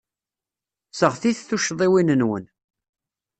Seɣtit 0.99 1.39
tuccḍiwin-nwen. 1.49 2.45